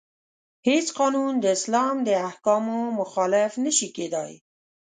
هیڅ 0.67 0.87
قانون 0.99 1.33
د 1.39 1.45
اسلام 1.57 1.95
د 2.07 2.09
احکامو 2.29 2.79
مخالف 2.99 3.51
نشي 3.65 3.89
کیدای. 3.97 4.33